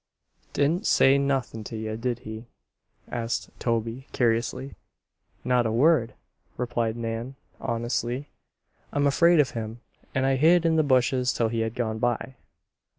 [0.53, 2.47] "Didn't say nothin' to ye, did he?"
[3.11, 4.73] asked Toby, curiously.
[5.43, 6.15] "Not a word,"
[6.57, 8.31] replied Nan, honestly.
[8.91, 9.81] "I'm afraid of him
[10.15, 12.33] and I hid in the bushes till he had gone by."